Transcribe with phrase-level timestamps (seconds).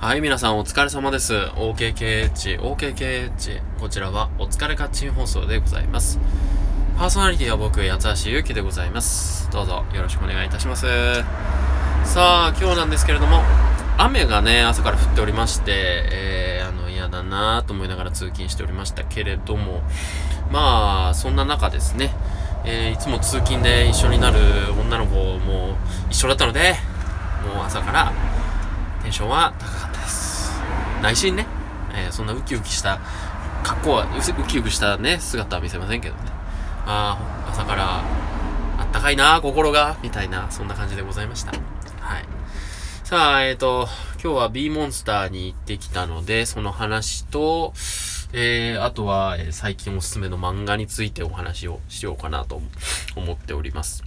[0.00, 1.34] はい、皆さんお疲れ様です。
[1.34, 3.60] OKKH、OKKH。
[3.78, 6.18] こちらはお疲れカッチン放送でございます。
[6.96, 9.50] パーソナリティは僕、八橋ゆうきでございます。
[9.50, 10.86] どうぞよろしくお願いいたします。
[12.04, 13.42] さあ、今日なんですけれども、
[13.98, 15.72] 雨がね、朝から降っておりまして、
[16.10, 19.82] えー、あの、嫌だなぁと思いながら通勤しておりましたけれども、
[20.50, 22.14] まあ、そんな中ですね、
[22.64, 24.38] えー、いつも通勤で一緒になる
[24.80, 25.76] 女の子も
[26.08, 26.76] 一緒だったので、
[27.54, 28.39] もう朝から
[29.02, 30.52] テンションは高かったです。
[31.02, 31.46] 内心ね、
[31.94, 33.00] えー、そんなウキウキした
[33.62, 36.22] 格好はウキウキしたね姿は見せませんけどね。
[36.86, 38.00] ああ朝から
[38.78, 41.52] あったかいな心がみたいなそんな感じでございました。
[41.52, 42.24] はい。
[43.04, 43.88] さあえっ、ー、と
[44.22, 47.72] 今日は B モンスターに行ってきたのでその話と
[48.32, 52.62] えー、あとは、えー、最近おすすめの漫画についてお話をしようかなと
[53.16, 54.04] 思っております。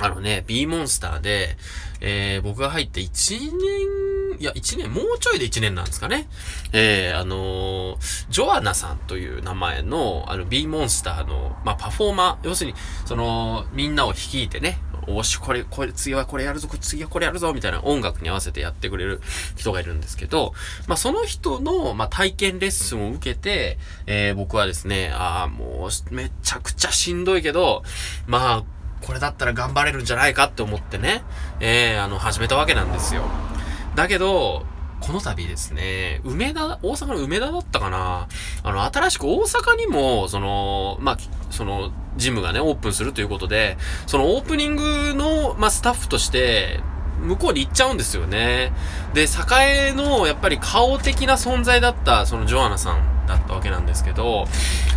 [0.00, 1.56] あのね、B モンスターで、
[2.00, 4.09] えー、僕が入って1年
[4.40, 6.26] いや、1年、もうちょいで1年なんですかね。
[6.72, 19.20] えー、あのー、ジョアナさんという名前の、あの、B モンスターの、まあ、パフォーマー、要するに、その、みんなを率いてね、おし、これ、これ、次はこれやるぞ、次はこれやるぞ、みたいな音楽に合わせてやってくれる
[19.56, 20.54] 人がいるんですけど、
[20.86, 27.82] まあ、その人の、まあ、体験レッスンを受けて、えー、僕はですね、ああ、もう、めちゃくちゃしんどいけど、
[28.26, 28.64] まあ、
[29.02, 31.22] これだったら頑張れるんじゃないかって思ってね、
[31.60, 33.49] えー、あの、始めたわけなんですよ。
[33.94, 34.64] だけど、
[35.00, 38.28] この度ですね、梅田、大阪の梅田だったかな
[38.62, 41.18] あの、新しく大阪にも、その、まあ、
[41.50, 46.80] その、ジムがね、オープンするということで、そのオープニングの、まあ、スタッフとして、
[47.22, 48.72] 向こうに行っちゃうんですよね。
[49.14, 54.46] で、栄の、やっぱり顔的な存在だった、そのジョアナさんだったわけなんですけど、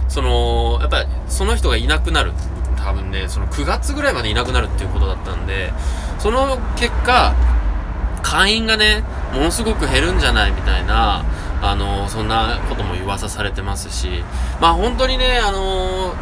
[0.10, 2.34] その、やっぱ、その人がいなくなる。
[2.78, 5.72] 多分ね、その9月ぐらいまでいなくなるっていうことだったんで、
[6.20, 7.34] その結果、
[8.24, 11.24] 会員がね、ものすごく減るんじゃないみたいな、
[11.62, 14.24] あのそんなことも噂されてますし、
[14.60, 16.16] まあ本当にね、あの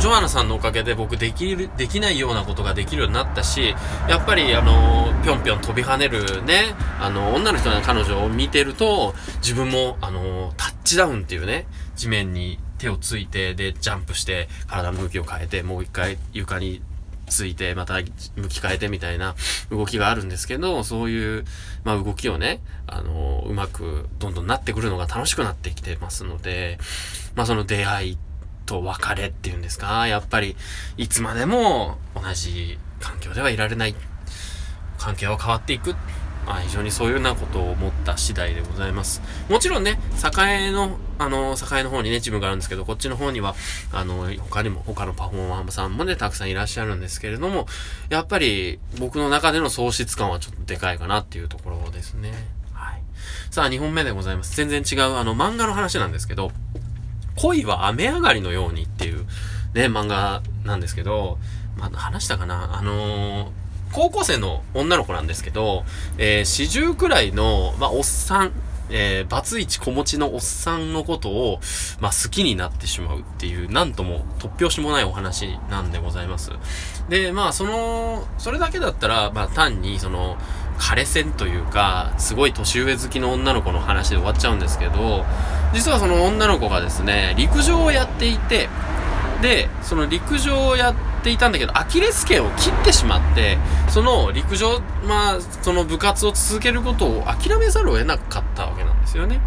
[0.00, 3.74] ジョアナさんのおかげで僕できる、できないようなことができるようになったし、
[4.08, 16.82] やっぱりあのぴょんぴょん飛び跳ねるね、あの、女の人の彼女を見てると、自分も、あのタッチダウンっていうね、地面に手をついて、で、ジャンプして、体の向きを変えて、もう一回床に
[17.26, 18.00] ついて、また
[18.36, 19.34] 向き変えてみたいな
[19.70, 21.44] 動きがあるんですけど、そういう、
[21.84, 26.78] まあ動きをね、あの、うまくどんどんなってくるのが楽しくなってきてますので、
[27.34, 28.18] まあその出会い
[28.66, 30.56] と別れっていうんですか、やっぱり
[30.96, 33.94] いつまでも同じ環境ではいられない。
[34.98, 35.96] 関係は変わっていく。
[36.46, 39.22] まあ、非常にそういうようなことを思った次第でございます。
[39.48, 40.00] もちろんね、
[40.40, 43.54] 栄の、あの、栄の方にね、ジムがあるんですけど、こっちの方には、
[43.92, 47.66] あの、他にも、他のパフォーマーさんもね、たくさんいらっしゃるんですけれども、
[48.08, 52.32] やっぱり、僕の中での喪失感はちょっとでかいかなっていうところですね。
[52.72, 53.02] はい。
[53.50, 54.56] さあ、2本目でございます。
[54.56, 56.50] 全然違う、あの、漫画の話なんですけど、
[57.36, 59.26] 恋は雨上がりのようにっていう、
[59.74, 61.38] ね、漫画なんですけど、
[61.78, 62.76] まあ、話したかな？
[62.76, 63.61] あのー
[63.92, 65.84] 高校生の女の子なんですけど、
[66.18, 68.52] えー、四十くらいの、まあ、おっさん、
[68.90, 71.60] えー、バツイチ子持ちのおっさんのことを、
[72.00, 76.50] まあ、好きになってしまうっていう、なんとも突拍子もないお話なんでございます。
[77.08, 80.36] で、まあ、その、それだけだったら、まあ、単に、その、
[80.78, 85.24] 彼線というか、すごい年上好きの女の子の話で終わっちゃうんですけど、
[85.74, 88.68] 実はその女の子がですね、陸上をやっていて、
[89.42, 99.40] で、その陸上をやってていたんだけど、アキレス腱を切ってしまって、その陸上、まあ、その部活を続けることを諦めざるを得なかったわけなんですよね。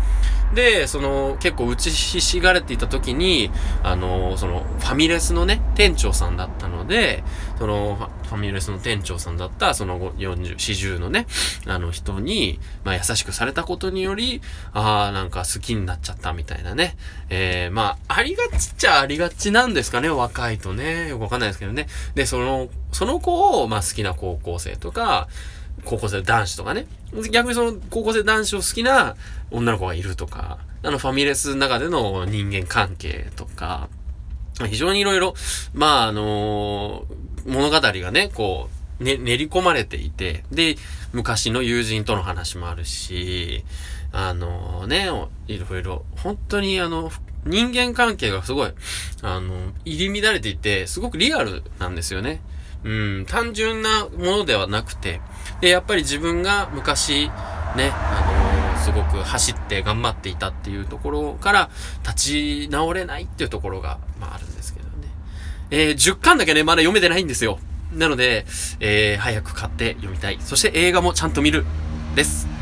[0.53, 3.51] で、その、結構打ちひしがれていた時に、
[3.83, 7.23] あの、その、ファミレスのね、店長さんだったので、
[7.57, 11.27] その、ファミレスの店長さんだった、その40、40のね、
[11.67, 14.41] あの人に、まあ優しくされたことにより、
[14.73, 16.95] ああ、なんか好きになっちゃったみたいなね。
[17.29, 21.09] えー、まあ、ありがちっちゃありがちなんですかね、若いとね。
[21.09, 21.87] よくわかんないですけどね。
[22.15, 25.27] で、その、その子を、まあ好きな高校生とか、
[25.83, 26.87] 高校生男子とかね。
[27.31, 29.15] 逆にその高校生男子を好きな
[29.51, 33.89] 女の子がいるとか、あのファミレスの中での人間関係とか、
[34.69, 35.33] 非常にいろいろ、
[35.73, 38.69] まああのー、物語がね、こ
[38.99, 40.77] う、ね、練り込まれていて、で、
[41.11, 43.65] 昔の友人との話もあるし、
[44.13, 45.09] あのー、ね、
[45.47, 47.11] いろいろ、本当にあの、
[47.45, 48.73] 人間関係がすごい、
[49.21, 52.41] あの、入り乱れていて、すごくリアルなんですよね。
[52.83, 52.89] う
[53.21, 55.21] ん、単純なものではなくて、
[55.61, 57.27] で、やっぱり自分が昔、
[57.75, 61.69] ね、あの、すごく走って頑張っていたっていうところから
[62.03, 62.15] 立
[62.65, 65.07] ち直れないっていうところが、まああるんですけどね。
[65.71, 67.59] えー、10巻だけね、まだ読めてないんですよ。
[67.93, 68.45] なので、
[68.79, 70.37] えー、早く買って読みたい。
[70.41, 71.65] そして映画もちゃんと見る。
[72.15, 72.54] です。